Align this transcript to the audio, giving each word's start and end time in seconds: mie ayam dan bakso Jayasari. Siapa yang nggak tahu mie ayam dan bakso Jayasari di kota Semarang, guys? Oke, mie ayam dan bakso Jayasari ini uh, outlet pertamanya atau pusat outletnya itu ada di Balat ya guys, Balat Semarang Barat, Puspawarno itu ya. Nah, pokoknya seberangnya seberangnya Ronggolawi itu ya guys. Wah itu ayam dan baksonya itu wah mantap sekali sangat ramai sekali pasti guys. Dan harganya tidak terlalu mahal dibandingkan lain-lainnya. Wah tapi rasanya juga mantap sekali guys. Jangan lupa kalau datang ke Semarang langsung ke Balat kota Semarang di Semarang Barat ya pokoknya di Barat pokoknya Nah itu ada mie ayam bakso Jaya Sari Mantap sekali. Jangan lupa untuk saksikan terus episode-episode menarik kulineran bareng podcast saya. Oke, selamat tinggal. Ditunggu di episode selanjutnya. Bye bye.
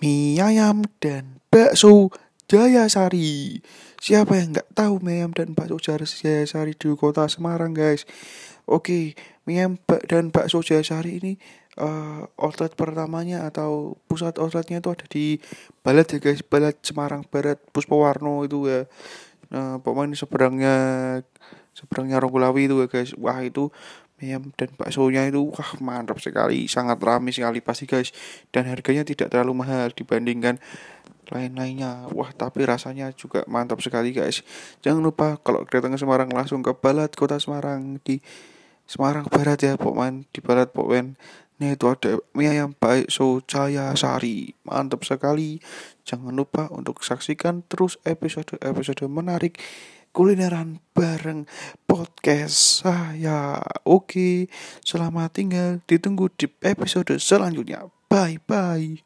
mie 0.00 0.40
ayam 0.40 0.84
dan 1.00 1.40
bakso 1.48 2.12
Jayasari. 2.46 3.60
Siapa 3.98 4.38
yang 4.38 4.54
nggak 4.54 4.70
tahu 4.76 5.02
mie 5.02 5.24
ayam 5.24 5.32
dan 5.34 5.56
bakso 5.56 5.80
Jayasari 5.82 6.76
di 6.76 6.92
kota 6.94 7.26
Semarang, 7.26 7.74
guys? 7.74 8.06
Oke, 8.68 9.16
mie 9.48 9.64
ayam 9.64 9.80
dan 10.10 10.30
bakso 10.30 10.62
Jayasari 10.62 11.22
ini 11.22 11.32
uh, 11.80 12.24
outlet 12.40 12.72
pertamanya 12.74 13.46
atau 13.46 14.00
pusat 14.08 14.36
outletnya 14.40 14.80
itu 14.80 14.90
ada 14.92 15.06
di 15.06 15.38
Balat 15.84 16.08
ya 16.16 16.18
guys, 16.18 16.40
Balat 16.42 16.76
Semarang 16.82 17.22
Barat, 17.28 17.60
Puspawarno 17.70 18.42
itu 18.42 18.66
ya. 18.66 18.88
Nah, 19.52 19.78
pokoknya 19.78 20.18
seberangnya 20.18 20.74
seberangnya 21.76 22.18
Ronggolawi 22.18 22.66
itu 22.66 22.76
ya 22.82 22.88
guys. 22.90 23.14
Wah 23.14 23.38
itu 23.44 23.70
ayam 24.22 24.48
dan 24.56 24.72
baksonya 24.76 25.28
itu 25.28 25.44
wah 25.52 25.70
mantap 25.84 26.16
sekali 26.24 26.64
sangat 26.66 26.96
ramai 27.00 27.32
sekali 27.32 27.60
pasti 27.60 27.84
guys. 27.84 28.10
Dan 28.50 28.68
harganya 28.68 29.04
tidak 29.04 29.32
terlalu 29.32 29.64
mahal 29.64 29.92
dibandingkan 29.92 30.56
lain-lainnya. 31.28 32.08
Wah 32.14 32.30
tapi 32.32 32.64
rasanya 32.64 33.12
juga 33.12 33.44
mantap 33.50 33.82
sekali 33.84 34.14
guys. 34.14 34.40
Jangan 34.80 35.02
lupa 35.02 35.36
kalau 35.42 35.66
datang 35.68 35.92
ke 35.92 35.98
Semarang 36.00 36.30
langsung 36.32 36.64
ke 36.64 36.72
Balat 36.72 37.12
kota 37.12 37.36
Semarang 37.36 38.00
di 38.02 38.22
Semarang 38.86 39.26
Barat 39.26 39.58
ya 39.60 39.74
pokoknya 39.74 40.22
di 40.30 40.40
Barat 40.40 40.70
pokoknya 40.70 41.18
Nah 41.56 41.72
itu 41.72 41.88
ada 41.88 42.20
mie 42.36 42.52
ayam 42.52 42.76
bakso 42.76 43.40
Jaya 43.48 43.96
Sari 43.96 44.52
Mantap 44.68 45.08
sekali. 45.08 45.56
Jangan 46.04 46.36
lupa 46.36 46.68
untuk 46.68 47.00
saksikan 47.00 47.64
terus 47.64 47.96
episode-episode 48.04 49.08
menarik 49.08 49.56
kulineran 50.16 50.80
bareng 50.96 51.44
podcast 51.84 52.80
saya. 52.80 53.60
Oke, 53.84 54.48
selamat 54.80 55.28
tinggal. 55.36 55.70
Ditunggu 55.84 56.32
di 56.32 56.48
episode 56.64 57.20
selanjutnya. 57.20 57.92
Bye 58.08 58.40
bye. 58.48 59.05